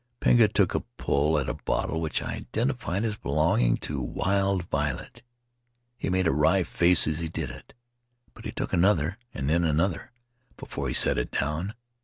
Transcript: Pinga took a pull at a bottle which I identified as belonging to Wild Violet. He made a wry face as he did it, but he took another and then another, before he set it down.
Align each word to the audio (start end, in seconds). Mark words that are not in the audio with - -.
Pinga 0.19 0.47
took 0.51 0.73
a 0.73 0.79
pull 0.97 1.37
at 1.37 1.47
a 1.47 1.53
bottle 1.53 2.01
which 2.01 2.23
I 2.23 2.33
identified 2.33 3.03
as 3.03 3.15
belonging 3.17 3.77
to 3.85 4.01
Wild 4.01 4.63
Violet. 4.71 5.21
He 5.95 6.09
made 6.09 6.25
a 6.25 6.31
wry 6.31 6.63
face 6.63 7.05
as 7.07 7.19
he 7.19 7.29
did 7.29 7.51
it, 7.51 7.75
but 8.33 8.45
he 8.45 8.51
took 8.51 8.73
another 8.73 9.19
and 9.31 9.47
then 9.47 9.63
another, 9.63 10.11
before 10.57 10.87
he 10.87 10.95
set 10.95 11.19
it 11.19 11.29
down. 11.29 11.75